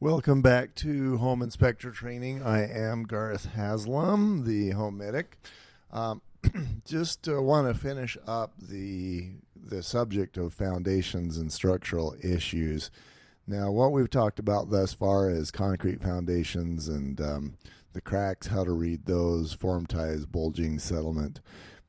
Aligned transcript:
Welcome 0.00 0.42
back 0.42 0.76
to 0.76 1.16
Home 1.16 1.42
Inspector 1.42 1.90
Training. 1.90 2.40
I 2.40 2.64
am 2.68 3.02
Garth 3.02 3.46
Haslam, 3.46 4.44
the 4.44 4.70
home 4.70 4.98
medic. 4.98 5.36
Um, 5.90 6.22
just 6.84 7.28
uh, 7.28 7.42
want 7.42 7.66
to 7.66 7.74
finish 7.74 8.16
up 8.24 8.52
the 8.62 9.32
the 9.56 9.82
subject 9.82 10.36
of 10.36 10.54
foundations 10.54 11.36
and 11.36 11.52
structural 11.52 12.14
issues. 12.22 12.92
Now, 13.44 13.72
what 13.72 13.90
we've 13.90 14.08
talked 14.08 14.38
about 14.38 14.70
thus 14.70 14.92
far 14.92 15.30
is 15.30 15.50
concrete 15.50 16.00
foundations 16.00 16.86
and 16.86 17.20
um, 17.20 17.56
the 17.92 18.00
cracks, 18.00 18.46
how 18.46 18.62
to 18.62 18.70
read 18.70 19.06
those, 19.06 19.52
form 19.52 19.84
ties, 19.84 20.26
bulging, 20.26 20.78
settlement. 20.78 21.40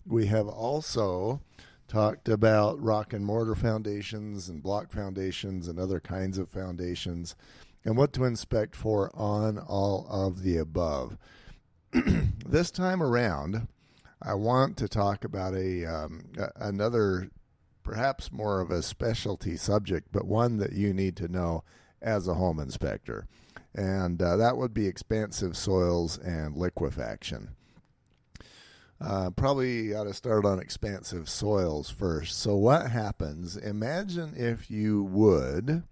We 0.08 0.26
have 0.26 0.48
also 0.48 1.42
talked 1.88 2.28
about 2.28 2.82
rock 2.82 3.14
and 3.14 3.24
mortar 3.24 3.54
foundations 3.54 4.50
and 4.50 4.64
block 4.64 4.90
foundations 4.90 5.68
and 5.68 5.78
other 5.78 6.00
kinds 6.00 6.40
of 6.40 6.50
foundations 6.50 7.36
and 7.84 7.98
what 7.98 8.14
to 8.14 8.26
inspect 8.26 8.76
for 8.76 9.12
on 9.16 9.58
all 9.58 10.06
of 10.10 10.44
the 10.44 10.58
above. 10.58 11.18
this 12.46 12.72
time 12.72 13.02
around, 13.02 13.68
I 14.22 14.34
want 14.34 14.78
to 14.78 14.88
talk 14.88 15.24
about 15.24 15.54
a 15.56 15.86
um, 15.86 16.26
another, 16.56 17.30
perhaps 17.84 18.32
more 18.32 18.60
of 18.62 18.70
a 18.70 18.84
specialty 18.84 19.56
subject, 19.56 20.10
but 20.12 20.26
one 20.26 20.58
that 20.58 20.74
you 20.74 20.94
need 20.94 21.16
to 21.18 21.28
know 21.28 21.64
as 22.02 22.28
a 22.28 22.36
home 22.36 22.60
inspector, 22.60 23.28
and 23.74 24.22
uh, 24.22 24.36
that 24.38 24.58
would 24.58 24.74
be 24.74 24.88
expansive 24.88 25.56
soils 25.56 26.18
and 26.18 26.56
liquefaction. 26.56 27.52
Uh, 29.02 29.30
probably 29.30 29.94
ought 29.94 30.04
to 30.04 30.14
start 30.14 30.46
on 30.46 30.60
expansive 30.60 31.30
soils 31.30 31.90
first. 31.90 32.38
So, 32.38 32.58
what 32.58 32.92
happens? 32.92 33.56
Imagine 33.56 34.34
if 34.36 34.70
you 34.70 35.04
would 35.04 35.84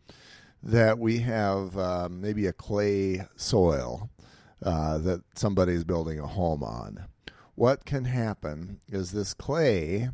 that 0.67 0.99
we 0.99 1.19
have 1.19 1.77
um, 1.77 2.19
maybe 2.19 2.45
a 2.45 2.51
clay 2.51 3.25
soil 3.37 4.09
uh, 4.61 4.97
that 4.97 5.21
somebody's 5.33 5.85
building 5.85 6.19
a 6.19 6.27
home 6.27 6.61
on. 6.61 7.05
What 7.55 7.85
can 7.85 8.03
happen 8.03 8.81
is 8.89 9.11
this 9.11 9.33
clay, 9.33 10.09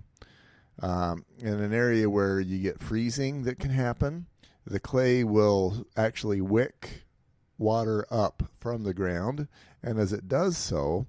um, 0.80 1.26
in 1.40 1.60
an 1.60 1.74
area 1.74 2.08
where 2.08 2.40
you 2.40 2.60
get 2.60 2.80
freezing 2.80 3.44
that 3.44 3.58
can 3.60 3.72
happen, 3.72 4.28
the 4.66 4.80
clay 4.80 5.24
will 5.24 5.88
actually 5.98 6.40
wick 6.40 7.06
water 7.58 8.06
up 8.12 8.44
from 8.56 8.84
the 8.84 8.94
ground, 8.94 9.48
and 9.82 10.00
as 10.00 10.14
it 10.14 10.28
does 10.28 10.56
so, 10.56 11.08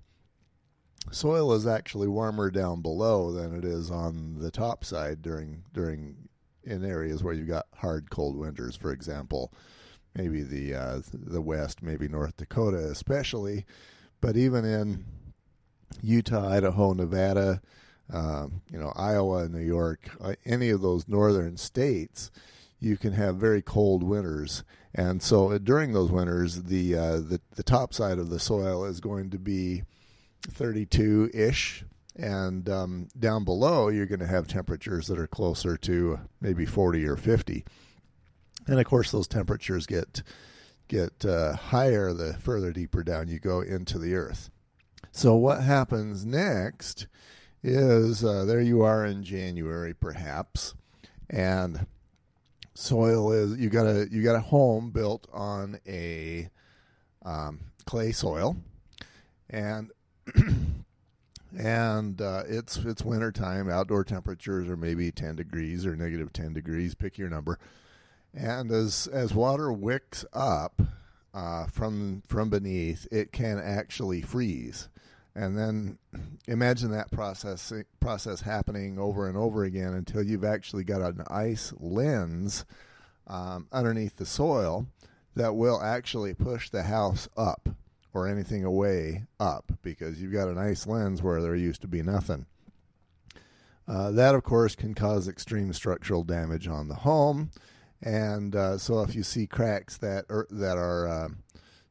soil 1.11 1.53
is 1.53 1.67
actually 1.67 2.09
warmer 2.09 2.51
down 2.51 2.81
below 2.81 3.31
than 3.31 3.55
it 3.55 3.65
is 3.65 3.91
on 3.91 4.39
the 4.39 4.51
top 4.51 4.87
side 4.87 5.21
during 5.21 5.65
during 5.75 6.29
in 6.65 6.85
areas 6.85 7.23
where 7.23 7.35
you've 7.35 7.49
got 7.49 7.67
hard 7.77 8.11
cold 8.11 8.37
winters, 8.37 8.77
for 8.77 8.93
example, 8.93 9.53
maybe 10.15 10.43
the 10.43 10.75
uh, 10.75 11.01
the 11.13 11.41
West, 11.41 11.83
maybe 11.83 12.09
North 12.09 12.37
Dakota, 12.37 12.79
especially, 12.79 13.65
but 14.21 14.37
even 14.37 14.65
in 14.65 15.05
Utah, 16.03 16.49
Idaho, 16.49 16.93
Nevada, 16.93 17.61
um, 18.13 18.63
you 18.71 18.79
know, 18.79 18.93
Iowa, 18.97 19.49
New 19.49 19.65
York, 19.65 20.11
uh, 20.21 20.35
any 20.45 20.71
of 20.71 20.83
those 20.83 21.09
northern 21.09 21.57
states, 21.57 22.31
you 22.81 22.97
can 22.97 23.13
have 23.13 23.37
very 23.37 23.63
cold 23.63 24.03
winters, 24.03 24.63
and 24.95 25.23
so 25.23 25.53
uh, 25.53 25.59
during 25.59 25.93
those 25.93 26.11
winters, 26.11 26.65
the 26.65 26.97
uh, 26.97 27.17
the 27.17 27.41
the 27.57 27.63
top 27.63 27.95
side 27.95 28.19
of 28.19 28.31
the 28.31 28.41
soil 28.41 28.85
is 28.85 29.01
going 29.01 29.31
to 29.31 29.39
be 29.39 29.83
32 30.43 31.31
ish 31.33 31.85
and 32.17 32.69
um, 32.69 33.09
down 33.19 33.45
below 33.45 33.89
you're 33.89 34.07
going 34.07 34.21
to 34.21 34.27
have 34.27 34.47
temperatures 34.47 35.09
that 35.09 35.19
are 35.19 35.27
closer 35.27 35.77
to 35.77 36.19
maybe 36.41 36.65
40 36.65 37.07
or 37.07 37.17
50 37.17 37.65
and 38.67 38.79
of 38.79 38.87
course 38.87 39.11
those 39.11 39.27
temperatures 39.27 39.87
get 39.87 40.23
get 40.87 41.25
uh, 41.25 41.57
higher 41.57 42.13
the 42.13 42.35
further 42.35 42.73
deeper 42.73 43.03
down 43.03 43.29
you 43.29 43.39
go 43.39 43.63
into 43.63 43.99
the 43.99 44.15
earth. 44.15 44.51
So 45.13 45.35
what 45.35 45.63
happens 45.63 46.27
next 46.27 47.07
is 47.63 48.23
uh, 48.23 48.45
there 48.45 48.61
you 48.61 48.83
are 48.83 49.05
in 49.07 49.23
january 49.23 49.95
perhaps 49.95 50.75
and 51.31 51.87
soil 52.75 53.33
is 53.33 53.57
you 53.57 53.71
got 53.71 53.87
a 53.87 54.09
you 54.11 54.23
got 54.23 54.35
a 54.35 54.41
home 54.41 54.91
built 54.91 55.27
on 55.33 55.79
a 55.87 56.49
um, 57.25 57.61
clay 57.87 58.13
soil. 58.13 58.57
And 59.49 59.91
and 61.59 62.21
uh, 62.21 62.43
it's 62.49 62.77
it's 62.79 63.03
winter 63.03 63.33
time. 63.33 63.71
Outdoor 63.71 64.05
temperatures 64.05 64.69
are 64.69 64.77
maybe 64.77 65.11
ten 65.11 65.37
degrees 65.37 65.87
or 65.87 65.97
negative 65.97 66.33
ten 66.33 66.53
degrees. 66.53 66.95
Pick 66.95 67.19
your 67.19 67.29
number. 67.29 67.59
And 68.33 68.71
as 68.71 69.07
as 69.07 69.33
water 69.35 69.73
wicks 69.73 70.25
up 70.33 70.81
uh, 71.33 71.67
from 71.67 72.23
from 72.27 72.51
beneath, 72.51 73.07
it 73.11 73.33
can 73.33 73.59
actually 73.59 74.23
freeze. 74.23 74.89
And 75.37 75.59
then 75.59 75.99
imagine 76.47 76.91
that 76.93 77.11
process 77.11 77.73
process 78.01 78.43
happening 78.43 78.99
over 78.99 79.29
and 79.29 79.37
over 79.37 79.65
again 79.65 79.93
until 79.93 80.23
you've 80.23 80.45
actually 80.45 80.85
got 80.85 81.01
an 81.01 81.25
ice 81.29 81.73
lens 81.79 82.65
um, 83.27 83.67
underneath 83.73 84.17
the 84.17 84.27
soil 84.27 84.87
that 85.35 85.57
will 85.57 85.81
actually 85.81 86.35
push 86.35 86.71
the 86.71 86.85
house 86.85 87.29
up 87.37 87.69
or 88.15 88.29
anything 88.29 88.65
away 88.65 89.25
up 89.41 89.73
because 89.83 90.23
you've 90.23 90.33
got 90.33 90.49
an 90.49 90.57
ice 90.57 90.87
lens 90.87 91.23
where 91.23 91.43
there 91.43 91.57
used 91.57 91.83
to 91.83 91.89
be 91.89 92.03
nothing. 92.03 92.47
Uh, 93.87 94.11
that, 94.13 94.35
of 94.35 94.43
course, 94.43 94.75
can 94.75 94.95
cause 94.95 95.29
extreme 95.29 95.73
structural 95.73 96.25
damage 96.25 96.67
on 96.67 96.89
the 96.89 96.95
home. 96.95 97.51
And 98.01 98.57
uh, 98.57 98.79
so, 98.79 99.01
if 99.01 99.15
you 99.15 99.23
see 99.23 99.47
cracks 99.47 99.99
that 99.99 100.25
are, 100.31 100.47
that 100.51 100.79
are 100.79 101.07
uh, 101.09 101.29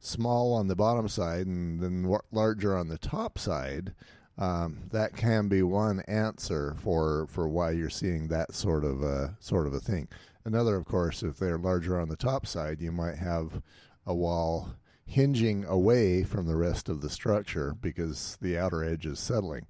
small 0.00 0.54
on 0.54 0.68
the 0.68 0.76
bottom 0.76 1.08
side 1.08 1.46
and 1.46 1.80
then 1.80 2.18
larger 2.32 2.76
on 2.76 2.88
the 2.88 2.98
top 2.98 3.38
side, 3.38 3.92
um, 4.36 4.88
that 4.90 5.16
can 5.16 5.48
be 5.48 5.62
one 5.62 6.00
answer 6.00 6.74
for 6.76 7.26
for 7.28 7.48
why 7.48 7.70
you're 7.70 7.90
seeing 7.90 8.28
that 8.28 8.52
sort 8.54 8.84
of 8.84 9.02
a 9.02 9.36
sort 9.40 9.66
of 9.66 9.74
a 9.74 9.80
thing. 9.80 10.08
Another, 10.44 10.76
of 10.76 10.84
course, 10.84 11.22
if 11.22 11.38
they're 11.38 11.58
larger 11.58 11.98
on 11.98 12.08
the 12.08 12.16
top 12.16 12.46
side, 12.46 12.80
you 12.80 12.92
might 12.92 13.16
have 13.16 13.62
a 14.06 14.14
wall 14.14 14.70
hinging 15.06 15.64
away 15.64 16.24
from 16.24 16.46
the 16.46 16.56
rest 16.56 16.88
of 16.88 17.00
the 17.00 17.10
structure 17.10 17.74
because 17.80 18.38
the 18.40 18.58
outer 18.58 18.82
edge 18.82 19.06
is 19.06 19.18
settling. 19.18 19.66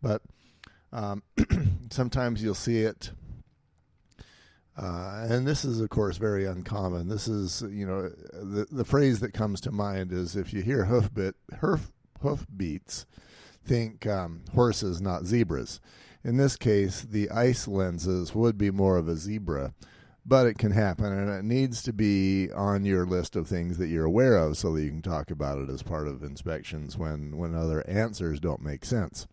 But 0.00 0.22
um, 0.92 1.22
sometimes 1.90 2.42
you'll 2.42 2.54
see 2.54 2.80
it. 2.80 3.12
Uh, 4.76 5.26
and 5.28 5.46
this 5.46 5.64
is, 5.64 5.80
of 5.80 5.90
course, 5.90 6.16
very 6.16 6.46
uncommon. 6.46 7.08
This 7.08 7.28
is, 7.28 7.62
you 7.70 7.86
know, 7.86 8.08
the 8.32 8.66
the 8.70 8.84
phrase 8.84 9.20
that 9.20 9.34
comes 9.34 9.60
to 9.62 9.70
mind 9.70 10.12
is 10.12 10.34
if 10.34 10.52
you 10.54 10.62
hear 10.62 10.86
hoof 10.86 11.12
bit 11.12 11.34
hoof 11.60 11.92
hoof 12.20 12.46
beats, 12.56 13.04
think 13.64 14.06
um, 14.06 14.42
horses, 14.54 15.00
not 15.00 15.24
zebras. 15.24 15.80
In 16.24 16.36
this 16.36 16.56
case, 16.56 17.02
the 17.02 17.30
ice 17.30 17.68
lenses 17.68 18.34
would 18.34 18.56
be 18.56 18.70
more 18.70 18.96
of 18.96 19.08
a 19.08 19.16
zebra 19.16 19.74
but 20.24 20.46
it 20.46 20.56
can 20.56 20.70
happen 20.70 21.06
and 21.06 21.28
it 21.28 21.44
needs 21.44 21.82
to 21.82 21.92
be 21.92 22.50
on 22.52 22.84
your 22.84 23.04
list 23.04 23.34
of 23.34 23.48
things 23.48 23.78
that 23.78 23.88
you're 23.88 24.04
aware 24.04 24.36
of 24.36 24.56
so 24.56 24.72
that 24.72 24.82
you 24.82 24.90
can 24.90 25.02
talk 25.02 25.30
about 25.30 25.58
it 25.58 25.68
as 25.68 25.82
part 25.82 26.06
of 26.06 26.22
inspections 26.22 26.96
when 26.96 27.36
when 27.36 27.54
other 27.54 27.86
answers 27.88 28.38
don't 28.38 28.62
make 28.62 28.84
sense. 28.84 29.26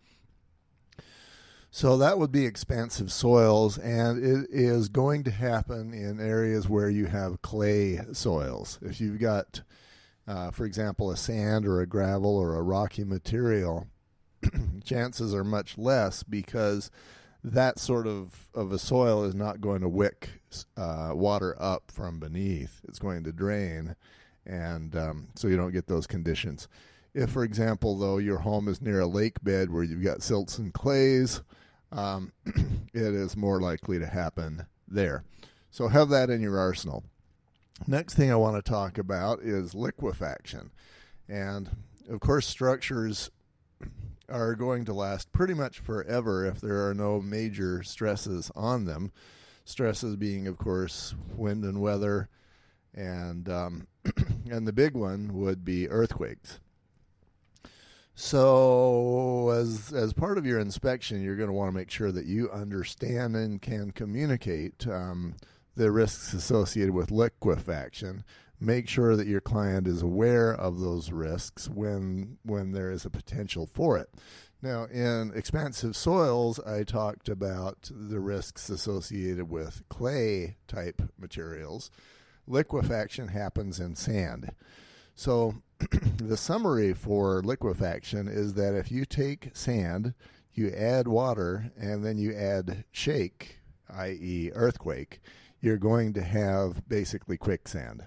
So 1.72 1.96
that 1.98 2.18
would 2.18 2.32
be 2.32 2.46
expansive 2.46 3.12
soils 3.12 3.78
and 3.78 4.18
it 4.18 4.48
is 4.50 4.88
going 4.88 5.22
to 5.24 5.30
happen 5.30 5.94
in 5.94 6.18
areas 6.18 6.68
where 6.68 6.90
you 6.90 7.06
have 7.06 7.42
clay 7.42 8.00
soils. 8.12 8.80
If 8.82 9.00
you've 9.00 9.20
got 9.20 9.62
uh, 10.26 10.50
for 10.50 10.64
example 10.64 11.12
a 11.12 11.16
sand 11.16 11.66
or 11.66 11.80
a 11.80 11.86
gravel 11.86 12.36
or 12.36 12.56
a 12.56 12.62
rocky 12.62 13.04
material 13.04 13.86
chances 14.84 15.32
are 15.32 15.44
much 15.44 15.78
less 15.78 16.24
because 16.24 16.90
that 17.42 17.78
sort 17.78 18.06
of, 18.06 18.48
of 18.54 18.72
a 18.72 18.78
soil 18.78 19.24
is 19.24 19.34
not 19.34 19.60
going 19.60 19.80
to 19.80 19.88
wick 19.88 20.40
uh, 20.76 21.12
water 21.14 21.56
up 21.58 21.90
from 21.90 22.18
beneath. 22.18 22.80
It's 22.86 22.98
going 22.98 23.24
to 23.24 23.32
drain, 23.32 23.96
and 24.44 24.94
um, 24.96 25.28
so 25.34 25.48
you 25.48 25.56
don't 25.56 25.72
get 25.72 25.86
those 25.86 26.06
conditions. 26.06 26.68
If, 27.14 27.30
for 27.30 27.42
example, 27.42 27.98
though, 27.98 28.18
your 28.18 28.38
home 28.38 28.68
is 28.68 28.80
near 28.80 29.00
a 29.00 29.06
lake 29.06 29.42
bed 29.42 29.70
where 29.70 29.82
you've 29.82 30.04
got 30.04 30.22
silts 30.22 30.58
and 30.58 30.72
clays, 30.72 31.42
um, 31.92 32.32
it 32.46 33.14
is 33.14 33.36
more 33.36 33.60
likely 33.60 33.98
to 33.98 34.06
happen 34.06 34.66
there. 34.86 35.24
So 35.70 35.88
have 35.88 36.08
that 36.10 36.30
in 36.30 36.40
your 36.40 36.58
arsenal. 36.58 37.04
Next 37.86 38.14
thing 38.14 38.30
I 38.30 38.36
want 38.36 38.62
to 38.62 38.70
talk 38.70 38.98
about 38.98 39.40
is 39.40 39.74
liquefaction. 39.74 40.70
And 41.28 41.70
of 42.08 42.20
course, 42.20 42.46
structures 42.46 43.30
are 44.30 44.54
going 44.54 44.84
to 44.86 44.92
last 44.92 45.32
pretty 45.32 45.54
much 45.54 45.78
forever 45.78 46.44
if 46.44 46.60
there 46.60 46.88
are 46.88 46.94
no 46.94 47.20
major 47.20 47.82
stresses 47.82 48.50
on 48.54 48.84
them. 48.84 49.12
Stresses 49.64 50.16
being, 50.16 50.46
of 50.46 50.58
course, 50.58 51.14
wind 51.36 51.64
and 51.64 51.80
weather, 51.80 52.28
and 52.94 53.48
um, 53.48 53.86
and 54.50 54.66
the 54.66 54.72
big 54.72 54.94
one 54.94 55.34
would 55.34 55.64
be 55.64 55.88
earthquakes. 55.88 56.60
So, 58.14 59.50
as 59.50 59.92
as 59.92 60.12
part 60.12 60.36
of 60.38 60.44
your 60.44 60.58
inspection, 60.58 61.22
you're 61.22 61.36
going 61.36 61.48
to 61.48 61.54
want 61.54 61.68
to 61.68 61.76
make 61.76 61.90
sure 61.90 62.12
that 62.12 62.26
you 62.26 62.50
understand 62.50 63.36
and 63.36 63.62
can 63.62 63.92
communicate 63.92 64.86
um, 64.86 65.36
the 65.76 65.90
risks 65.90 66.34
associated 66.34 66.92
with 66.92 67.10
liquefaction. 67.10 68.24
Make 68.60 68.88
sure 68.88 69.16
that 69.16 69.26
your 69.26 69.40
client 69.40 69.88
is 69.88 70.02
aware 70.02 70.52
of 70.52 70.80
those 70.80 71.10
risks 71.10 71.68
when 71.68 72.38
when 72.44 72.72
there 72.72 72.90
is 72.90 73.04
a 73.04 73.10
potential 73.10 73.68
for 73.72 73.96
it. 73.96 74.10
Now, 74.62 74.84
in 74.84 75.32
expansive 75.34 75.96
soils, 75.96 76.60
I 76.60 76.84
talked 76.84 77.30
about 77.30 77.90
the 77.90 78.20
risks 78.20 78.68
associated 78.68 79.48
with 79.48 79.82
clay 79.88 80.56
type 80.68 81.00
materials. 81.18 81.90
Liquefaction 82.46 83.28
happens 83.28 83.80
in 83.80 83.94
sand. 83.94 84.52
So, 85.14 85.62
the 86.18 86.36
summary 86.36 86.92
for 86.92 87.42
liquefaction 87.42 88.28
is 88.28 88.52
that 88.54 88.74
if 88.74 88.92
you 88.92 89.06
take 89.06 89.50
sand, 89.54 90.12
you 90.52 90.70
add 90.70 91.08
water, 91.08 91.72
and 91.78 92.04
then 92.04 92.18
you 92.18 92.34
add 92.34 92.84
shake, 92.92 93.60
i.e., 93.88 94.50
earthquake, 94.54 95.20
you're 95.60 95.78
going 95.78 96.12
to 96.14 96.22
have 96.22 96.86
basically 96.86 97.38
quicksand. 97.38 98.06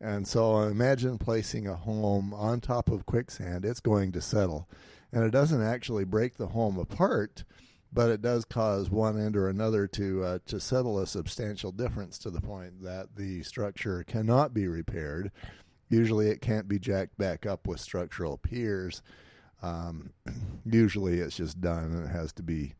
And 0.00 0.26
so 0.26 0.60
imagine 0.60 1.18
placing 1.18 1.66
a 1.66 1.76
home 1.76 2.34
on 2.34 2.60
top 2.60 2.90
of 2.90 3.06
quicksand, 3.06 3.64
it's 3.64 3.80
going 3.80 4.12
to 4.12 4.20
settle. 4.20 4.68
And 5.12 5.24
it 5.24 5.30
doesn't 5.30 5.62
actually 5.62 6.04
break 6.04 6.36
the 6.36 6.48
home 6.48 6.78
apart, 6.78 7.44
but 7.92 8.10
it 8.10 8.20
does 8.20 8.44
cause 8.44 8.90
one 8.90 9.18
end 9.18 9.36
or 9.36 9.48
another 9.48 9.86
to 9.86 10.24
uh, 10.24 10.38
to 10.46 10.60
settle 10.60 10.98
a 10.98 11.06
substantial 11.06 11.72
difference 11.72 12.18
to 12.18 12.30
the 12.30 12.40
point 12.40 12.82
that 12.82 13.16
the 13.16 13.42
structure 13.42 14.04
cannot 14.04 14.52
be 14.52 14.68
repaired. 14.68 15.30
Usually, 15.88 16.28
it 16.28 16.42
can't 16.42 16.68
be 16.68 16.78
jacked 16.78 17.16
back 17.16 17.46
up 17.46 17.66
with 17.66 17.80
structural 17.80 18.36
piers. 18.36 19.02
Um, 19.62 20.10
usually, 20.66 21.20
it's 21.20 21.36
just 21.36 21.60
done 21.60 21.84
and 21.84 22.04
it 22.04 22.12
has 22.12 22.32
to 22.34 22.42
be 22.42 22.74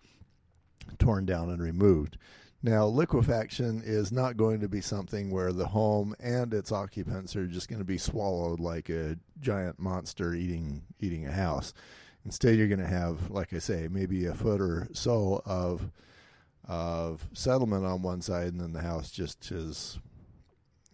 torn 0.98 1.24
down 1.24 1.48
and 1.50 1.62
removed. 1.62 2.19
Now, 2.62 2.87
liquefaction 2.87 3.82
is 3.85 4.11
not 4.11 4.37
going 4.37 4.61
to 4.61 4.69
be 4.69 4.81
something 4.81 5.31
where 5.31 5.53
the 5.53 5.69
home 5.69 6.17
and 6.19 6.53
its 6.53 6.73
occupants 6.73 7.37
are 7.37 7.47
just 7.47 7.69
going 7.69 7.79
to 7.79 7.85
be 7.85 7.99
swallowed 7.99 8.61
like 8.61 8.88
a 8.88 9.19
giant 9.41 9.79
monster 9.79 10.35
eating 10.35 10.82
eating 10.99 11.26
a 11.26 11.32
house. 11.32 11.75
Instead, 12.25 12.56
you're 12.56 12.67
going 12.67 12.81
to 12.81 12.87
have, 12.87 13.31
like 13.31 13.53
I 13.53 13.58
say, 13.58 13.88
maybe 13.88 14.26
a 14.26 14.35
foot 14.35 14.61
or 14.61 14.88
so 14.93 15.43
of 15.44 15.91
of 16.67 17.29
settlement 17.32 17.85
on 17.85 18.03
one 18.03 18.20
side, 18.20 18.49
and 18.49 18.61
then 18.61 18.73
the 18.73 18.82
house 18.82 19.11
just 19.11 19.50
is 19.53 19.99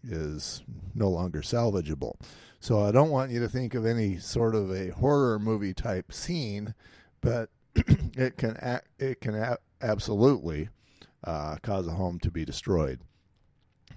is 0.04 0.62
no 0.94 1.08
longer 1.08 1.40
salvageable. 1.40 2.16
So 2.60 2.82
I 2.82 2.92
don't 2.92 3.10
want 3.10 3.30
you 3.30 3.40
to 3.40 3.48
think 3.48 3.74
of 3.74 3.86
any 3.86 4.18
sort 4.18 4.54
of 4.54 4.70
a 4.70 4.90
horror 4.90 5.38
movie 5.38 5.74
type 5.74 6.12
scene, 6.12 6.74
but 7.20 7.48
it 7.74 8.36
can 8.36 8.80
it 8.98 9.20
can 9.20 9.56
absolutely 9.80 10.68
uh, 11.24 11.56
cause 11.62 11.86
a 11.86 11.92
home 11.92 12.18
to 12.20 12.30
be 12.30 12.44
destroyed, 12.44 13.00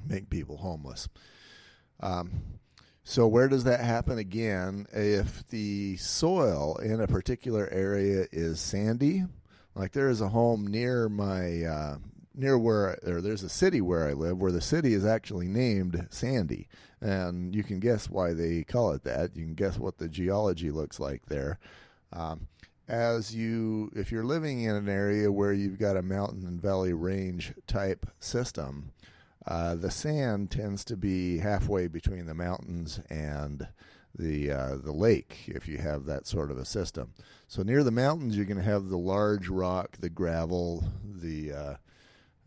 make 0.08 0.30
people 0.30 0.58
homeless. 0.58 1.08
Um, 2.00 2.60
so, 3.04 3.28
where 3.28 3.48
does 3.48 3.66
that 3.66 3.82
happen 3.82 4.18
again? 4.18 4.88
If 4.92 5.48
the 5.48 5.96
soil 5.98 6.78
in 6.78 7.00
a 7.02 7.08
particular 7.08 7.70
area 7.72 8.26
is 8.32 8.60
sandy, 8.60 9.26
like 9.76 9.92
there 9.92 10.10
is 10.10 10.22
a 10.22 10.30
home 10.30 10.66
near 10.66 11.08
my 11.08 11.64
uh, 11.64 11.98
near 12.34 12.58
where 12.58 12.98
or 13.06 13.22
there's 13.22 13.44
a 13.44 13.50
city 13.50 13.82
where 13.82 14.08
I 14.08 14.14
live 14.14 14.40
where 14.40 14.52
the 14.52 14.62
city 14.62 14.94
is 14.94 15.06
actually 15.06 15.48
named 15.48 16.08
Sandy, 16.10 16.68
and 17.02 17.56
you 17.56 17.64
can 17.64 17.80
guess 17.80 18.10
why 18.10 18.34
they 18.34 18.64
call 18.64 18.92
it 18.92 19.04
that. 19.04 19.36
You 19.36 19.46
can 19.46 19.56
guess 19.56 19.78
what 19.78 19.98
the 19.98 20.10
geology 20.10 20.72
looks 20.72 21.00
like 21.00 21.28
there. 21.28 21.60
Um, 22.12 22.48
as 22.88 23.36
you 23.36 23.92
if 23.96 24.12
you're 24.12 24.26
living 24.26 24.62
in 24.62 24.76
an 24.76 24.90
area 24.90 25.32
where 25.32 25.54
you've 25.54 25.80
got 25.80 25.98
a 25.98 26.02
mountain 26.02 26.46
and 26.46 26.62
valley 26.62 26.94
range 26.94 27.54
type 27.68 28.06
system 28.20 28.92
uh, 29.48 29.76
the 29.76 29.92
sand 29.92 30.50
tends 30.50 30.84
to 30.86 30.98
be 30.98 31.38
halfway 31.38 31.88
between 31.88 32.26
the 32.26 32.34
mountains 32.34 33.00
and 33.10 33.68
the 34.18 34.52
uh, 34.52 34.76
the 34.78 34.92
lake 34.92 35.44
if 35.48 35.68
you 35.68 35.78
have 35.78 36.06
that 36.06 36.26
sort 36.26 36.50
of 36.50 36.58
a 36.58 36.66
system. 36.66 37.14
So 37.48 37.62
near 37.62 37.84
the 37.84 37.92
mountains 37.92 38.36
you're 38.36 38.46
going 38.46 38.58
to 38.58 38.64
have 38.64 38.90
the 38.90 38.98
large 38.98 39.50
rock 39.50 39.98
the 40.00 40.10
gravel 40.10 40.84
the 41.04 41.52
uh, 41.52 41.76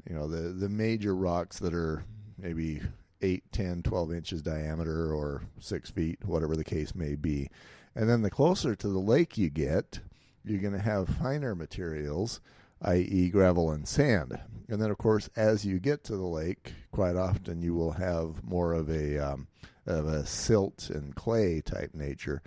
you 0.08 0.14
know 0.14 0.26
the 0.26 0.48
the 0.48 0.68
major 0.68 1.14
rocks 1.14 1.58
that 1.60 1.74
are 1.74 2.04
maybe 2.36 2.80
8 3.20 3.44
10 3.52 3.82
12 3.82 4.12
inches 4.12 4.42
diameter 4.42 5.12
or 5.12 5.42
6 5.60 5.90
feet 5.90 6.24
whatever 6.24 6.56
the 6.56 6.64
case 6.64 6.94
may 6.94 7.14
be. 7.14 7.48
And 7.94 8.08
then 8.08 8.22
the 8.22 8.30
closer 8.30 8.74
to 8.74 8.88
the 8.88 8.98
lake 8.98 9.36
you 9.38 9.50
get 9.50 10.00
you're 10.50 10.60
going 10.60 10.72
to 10.72 10.78
have 10.78 11.08
finer 11.08 11.54
materials, 11.54 12.40
i.e., 12.82 13.28
gravel 13.30 13.70
and 13.70 13.86
sand. 13.86 14.38
And 14.68 14.80
then, 14.80 14.90
of 14.90 14.98
course, 14.98 15.30
as 15.36 15.64
you 15.64 15.78
get 15.78 16.04
to 16.04 16.16
the 16.16 16.26
lake, 16.26 16.74
quite 16.92 17.16
often 17.16 17.62
you 17.62 17.74
will 17.74 17.92
have 17.92 18.44
more 18.44 18.72
of 18.72 18.90
a 18.90 19.18
um, 19.18 19.48
of 19.86 20.06
a 20.06 20.26
silt 20.26 20.90
and 20.90 21.14
clay 21.14 21.62
type 21.62 21.94
nature. 21.94 22.42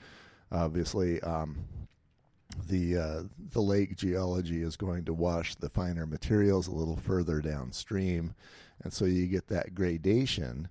Obviously, 0.51 1.19
um, 1.21 1.65
the 2.67 2.97
uh, 2.97 3.23
the 3.51 3.61
lake 3.61 3.95
geology 3.95 4.61
is 4.61 4.75
going 4.75 5.05
to 5.05 5.13
wash 5.13 5.55
the 5.55 5.69
finer 5.69 6.05
materials 6.05 6.67
a 6.67 6.75
little 6.75 6.97
further 6.97 7.41
downstream, 7.41 8.35
and 8.83 8.93
so 8.93 9.05
you 9.05 9.27
get 9.27 9.47
that 9.47 9.73
gradation 9.73 10.69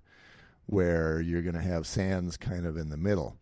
where 0.67 1.19
you're 1.19 1.41
going 1.41 1.55
to 1.55 1.61
have 1.61 1.85
sands 1.85 2.37
kind 2.37 2.65
of 2.65 2.77
in 2.77 2.89
the 2.89 2.97
middle. 2.97 3.35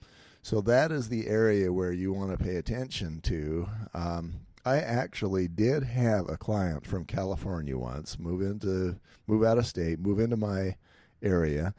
So 0.50 0.62
that 0.62 0.92
is 0.92 1.10
the 1.10 1.28
area 1.28 1.72
where 1.72 1.92
you 1.92 2.12
want 2.12 2.32
to 2.32 2.44
pay 2.44 2.56
attention 2.56 3.22
to. 3.22 3.70
Um, 3.94 4.40
I 4.66 4.78
actually 4.78 5.48
did 5.48 5.84
have 5.84 6.28
a 6.28 6.38
client 6.38 6.88
from 6.88 7.06
California 7.06 7.78
once 7.78 8.18
move 8.18 8.42
into 8.42 8.98
move 9.28 9.44
out 9.44 9.60
of 9.60 9.68
state, 9.68 10.00
move 10.00 10.20
into 10.20 10.38
my 10.38 10.76
area, 11.22 11.76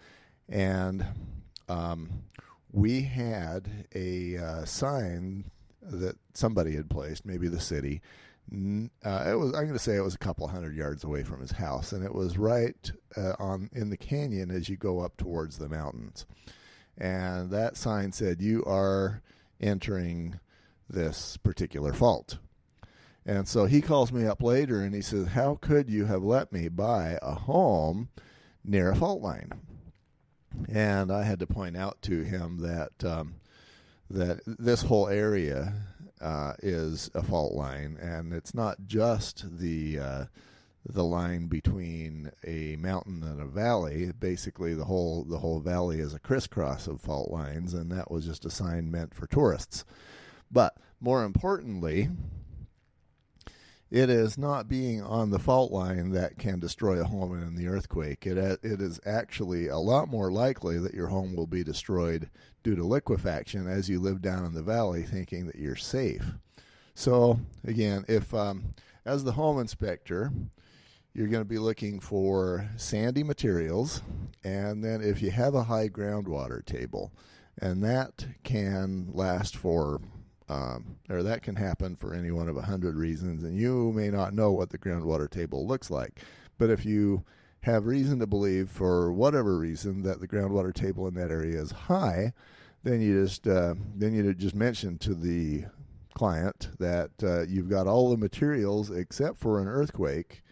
and 0.48 1.04
um, 1.68 2.10
we 2.70 3.02
had 3.02 3.88
a 3.92 4.36
uh, 4.36 4.64
sign 4.66 5.50
that 5.82 6.16
somebody 6.34 6.76
had 6.76 6.88
placed, 6.88 7.26
maybe 7.26 7.48
the 7.48 7.58
city. 7.58 8.00
Uh, 8.52 9.24
it 9.26 9.34
was 9.34 9.52
I'm 9.52 9.64
going 9.64 9.72
to 9.72 9.80
say 9.80 9.96
it 9.96 10.04
was 10.04 10.14
a 10.14 10.18
couple 10.18 10.46
hundred 10.46 10.76
yards 10.76 11.02
away 11.02 11.24
from 11.24 11.40
his 11.40 11.50
house, 11.50 11.90
and 11.90 12.04
it 12.04 12.14
was 12.14 12.38
right 12.38 12.92
uh, 13.16 13.32
on 13.40 13.68
in 13.72 13.90
the 13.90 13.96
canyon 13.96 14.52
as 14.52 14.68
you 14.68 14.76
go 14.76 15.00
up 15.00 15.16
towards 15.16 15.58
the 15.58 15.68
mountains 15.68 16.24
and 16.98 17.50
that 17.50 17.76
sign 17.76 18.12
said, 18.12 18.40
You 18.40 18.64
are 18.64 19.22
entering 19.60 20.40
this 20.88 21.36
particular 21.38 21.92
fault. 21.92 22.38
And 23.26 23.46
so 23.46 23.66
he 23.66 23.80
calls 23.80 24.12
me 24.12 24.26
up 24.26 24.42
later 24.42 24.80
and 24.80 24.94
he 24.94 25.02
says, 25.02 25.28
How 25.28 25.56
could 25.60 25.90
you 25.90 26.06
have 26.06 26.22
let 26.22 26.52
me 26.52 26.68
buy 26.68 27.18
a 27.22 27.34
home 27.34 28.08
near 28.64 28.90
a 28.90 28.96
fault 28.96 29.22
line? 29.22 29.52
And 30.68 31.12
I 31.12 31.22
had 31.22 31.38
to 31.40 31.46
point 31.46 31.76
out 31.76 32.02
to 32.02 32.22
him 32.22 32.58
that 32.58 33.04
um, 33.04 33.36
that 34.10 34.40
this 34.44 34.82
whole 34.82 35.08
area 35.08 35.72
uh, 36.20 36.54
is 36.62 37.10
a 37.14 37.22
fault 37.22 37.54
line, 37.54 37.96
and 38.00 38.32
it's 38.32 38.52
not 38.52 38.78
just 38.86 39.58
the 39.58 39.98
uh, 39.98 40.24
the 40.84 41.04
line 41.04 41.46
between 41.46 42.30
a 42.44 42.76
mountain 42.76 43.22
and 43.22 43.40
a 43.40 43.46
valley. 43.46 44.12
Basically, 44.18 44.74
the 44.74 44.86
whole 44.86 45.24
the 45.24 45.38
whole 45.38 45.60
valley 45.60 46.00
is 46.00 46.14
a 46.14 46.18
crisscross 46.18 46.86
of 46.86 47.00
fault 47.00 47.30
lines, 47.30 47.74
and 47.74 47.90
that 47.92 48.10
was 48.10 48.24
just 48.24 48.44
a 48.44 48.50
sign 48.50 48.90
meant 48.90 49.14
for 49.14 49.26
tourists. 49.26 49.84
But 50.50 50.76
more 51.00 51.24
importantly, 51.24 52.08
it 53.90 54.08
is 54.08 54.38
not 54.38 54.68
being 54.68 55.02
on 55.02 55.30
the 55.30 55.38
fault 55.38 55.72
line 55.72 56.10
that 56.12 56.38
can 56.38 56.60
destroy 56.60 57.00
a 57.00 57.04
home 57.04 57.36
in 57.40 57.56
the 57.56 57.68
earthquake. 57.68 58.26
It 58.26 58.38
it 58.38 58.80
is 58.80 59.00
actually 59.04 59.68
a 59.68 59.78
lot 59.78 60.08
more 60.08 60.30
likely 60.30 60.78
that 60.78 60.94
your 60.94 61.08
home 61.08 61.34
will 61.34 61.46
be 61.46 61.64
destroyed 61.64 62.30
due 62.62 62.76
to 62.76 62.84
liquefaction 62.84 63.66
as 63.66 63.88
you 63.88 64.00
live 64.00 64.22
down 64.22 64.44
in 64.44 64.54
the 64.54 64.62
valley, 64.62 65.02
thinking 65.02 65.46
that 65.46 65.56
you're 65.56 65.76
safe. 65.76 66.34
So 66.94 67.40
again, 67.64 68.04
if 68.08 68.32
um, 68.32 68.74
as 69.04 69.24
the 69.24 69.32
home 69.32 69.58
inspector, 69.58 70.32
you're 71.12 71.28
going 71.28 71.42
to 71.42 71.48
be 71.48 71.58
looking 71.58 72.00
for 72.00 72.68
sandy 72.76 73.22
materials, 73.22 74.02
and 74.44 74.84
then 74.84 75.00
if 75.00 75.20
you 75.22 75.30
have 75.30 75.54
a 75.54 75.64
high 75.64 75.88
groundwater 75.88 76.64
table, 76.64 77.12
and 77.60 77.82
that 77.82 78.26
can 78.44 79.08
last 79.12 79.56
for, 79.56 80.00
um, 80.48 80.96
or 81.08 81.22
that 81.22 81.42
can 81.42 81.56
happen 81.56 81.96
for 81.96 82.14
any 82.14 82.30
one 82.30 82.48
of 82.48 82.56
a 82.56 82.62
hundred 82.62 82.96
reasons, 82.96 83.42
and 83.42 83.58
you 83.58 83.92
may 83.92 84.08
not 84.08 84.34
know 84.34 84.52
what 84.52 84.70
the 84.70 84.78
groundwater 84.78 85.28
table 85.28 85.66
looks 85.66 85.90
like, 85.90 86.20
but 86.58 86.70
if 86.70 86.84
you 86.84 87.24
have 87.62 87.86
reason 87.86 88.18
to 88.20 88.26
believe, 88.26 88.70
for 88.70 89.12
whatever 89.12 89.58
reason, 89.58 90.02
that 90.02 90.20
the 90.20 90.28
groundwater 90.28 90.72
table 90.72 91.06
in 91.06 91.14
that 91.14 91.30
area 91.30 91.60
is 91.60 91.72
high, 91.72 92.32
then 92.82 93.00
you 93.00 93.22
just 93.22 93.46
uh, 93.46 93.74
then 93.96 94.14
you 94.14 94.32
just 94.32 94.54
mention 94.54 94.96
to 94.98 95.14
the 95.14 95.64
client 96.14 96.70
that 96.78 97.10
uh, 97.22 97.42
you've 97.42 97.68
got 97.68 97.86
all 97.86 98.10
the 98.10 98.16
materials 98.16 98.90
except 98.90 99.38
for 99.38 99.60
an 99.60 99.68
earthquake 99.68 100.42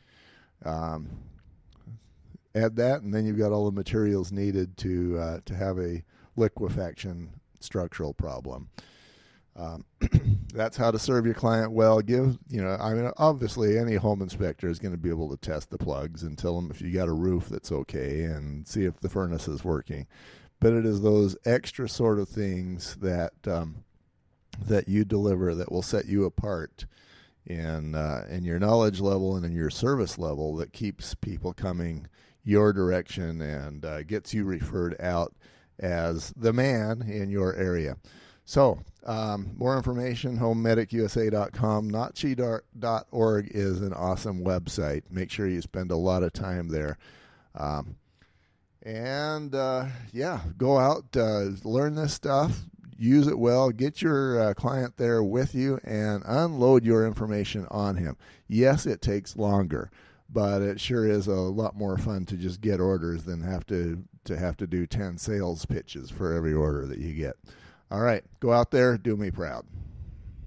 um, 0.64 1.08
add 2.54 2.76
that, 2.76 3.02
and 3.02 3.12
then 3.12 3.26
you've 3.26 3.38
got 3.38 3.52
all 3.52 3.66
the 3.66 3.76
materials 3.76 4.32
needed 4.32 4.76
to 4.78 5.18
uh, 5.18 5.38
to 5.44 5.54
have 5.54 5.78
a 5.78 6.02
liquefaction 6.36 7.30
structural 7.60 8.14
problem. 8.14 8.68
Um, 9.56 9.84
that's 10.54 10.76
how 10.76 10.90
to 10.90 10.98
serve 10.98 11.26
your 11.26 11.34
client 11.34 11.72
well. 11.72 12.00
Give 12.00 12.38
you 12.48 12.62
know, 12.62 12.76
I 12.80 12.94
mean, 12.94 13.10
obviously, 13.16 13.78
any 13.78 13.96
home 13.96 14.22
inspector 14.22 14.68
is 14.68 14.78
going 14.78 14.92
to 14.92 14.98
be 14.98 15.10
able 15.10 15.30
to 15.30 15.36
test 15.36 15.70
the 15.70 15.78
plugs 15.78 16.22
and 16.22 16.38
tell 16.38 16.56
them 16.56 16.70
if 16.70 16.80
you 16.80 16.92
got 16.92 17.08
a 17.08 17.12
roof 17.12 17.48
that's 17.48 17.72
okay 17.72 18.22
and 18.22 18.66
see 18.66 18.84
if 18.84 19.00
the 19.00 19.08
furnace 19.08 19.48
is 19.48 19.64
working. 19.64 20.06
but 20.60 20.72
it 20.72 20.84
is 20.84 21.02
those 21.02 21.36
extra 21.44 21.88
sort 21.88 22.18
of 22.18 22.28
things 22.28 22.96
that 22.96 23.32
um, 23.46 23.84
that 24.66 24.88
you 24.88 25.04
deliver 25.04 25.54
that 25.54 25.70
will 25.70 25.82
set 25.82 26.06
you 26.06 26.24
apart 26.24 26.86
in 27.46 27.94
uh, 27.94 28.26
in 28.28 28.44
your 28.44 28.58
knowledge 28.58 29.00
level 29.00 29.36
and 29.36 29.44
in 29.44 29.54
your 29.54 29.70
service 29.70 30.18
level 30.18 30.56
that 30.56 30.72
keeps 30.72 31.14
people 31.14 31.52
coming 31.52 32.06
your 32.44 32.72
direction 32.72 33.40
and 33.40 33.84
uh, 33.84 34.02
gets 34.02 34.32
you 34.32 34.44
referred 34.44 34.98
out 35.00 35.34
as 35.78 36.32
the 36.36 36.52
man 36.52 37.02
in 37.02 37.30
your 37.30 37.54
area. 37.54 37.96
So, 38.44 38.80
um, 39.04 39.50
more 39.56 39.76
information, 39.76 40.38
homemedicusa.com. 40.38 41.90
Nachi.org 41.90 43.48
is 43.50 43.82
an 43.82 43.92
awesome 43.92 44.42
website. 44.42 45.02
Make 45.10 45.30
sure 45.30 45.46
you 45.46 45.60
spend 45.60 45.90
a 45.90 45.96
lot 45.96 46.22
of 46.22 46.32
time 46.32 46.68
there. 46.68 46.96
Um, 47.54 47.96
and 48.82 49.54
uh, 49.54 49.88
yeah, 50.12 50.40
go 50.56 50.78
out, 50.78 51.04
uh, 51.14 51.50
learn 51.62 51.94
this 51.94 52.14
stuff, 52.14 52.58
use 52.98 53.26
it 53.26 53.38
well, 53.38 53.70
get 53.70 54.02
your 54.02 54.40
uh, 54.40 54.54
client 54.54 54.96
there 54.96 55.22
with 55.22 55.54
you, 55.54 55.80
and 55.84 56.22
unload 56.26 56.84
your 56.84 57.06
information 57.06 57.66
on 57.70 57.96
him. 57.96 58.16
Yes, 58.48 58.86
it 58.86 59.00
takes 59.00 59.36
longer, 59.36 59.90
but 60.28 60.60
it 60.62 60.80
sure 60.80 61.08
is 61.08 61.26
a 61.26 61.32
lot 61.32 61.76
more 61.76 61.96
fun 61.96 62.26
to 62.26 62.36
just 62.36 62.60
get 62.60 62.80
orders 62.80 63.24
than 63.24 63.42
have 63.42 63.66
to 63.66 64.04
to 64.24 64.36
have 64.36 64.56
to 64.58 64.66
do 64.66 64.86
ten 64.86 65.16
sales 65.16 65.64
pitches 65.64 66.10
for 66.10 66.34
every 66.34 66.52
order 66.52 66.86
that 66.86 66.98
you 66.98 67.14
get. 67.14 67.36
All 67.90 68.00
right, 68.00 68.24
go 68.40 68.52
out 68.52 68.70
there, 68.70 68.98
do 68.98 69.16
me 69.16 69.30
proud. 69.30 69.64